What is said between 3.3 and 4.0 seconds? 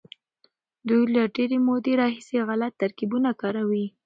کاروي.